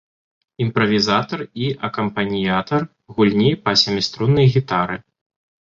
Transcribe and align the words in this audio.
Імправізатар 0.63 1.43
і 1.65 1.67
акампаніятар 1.89 2.81
гульні 3.15 3.53
на 3.65 3.77
сяміструннай 3.85 4.53
гітары. 4.59 5.01